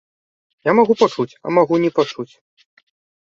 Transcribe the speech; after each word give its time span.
Я 0.69 0.73
магу 0.77 0.93
пачуць, 1.01 1.35
а 1.47 1.53
магу 1.57 1.73
не 1.83 1.91
пачуць. 1.99 2.29